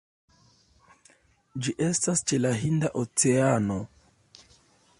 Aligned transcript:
Ĝi 1.67 1.75
estas 1.87 2.25
ĉe 2.31 2.39
la 2.41 2.53
Hinda 2.63 2.91
Oceano. 3.03 3.79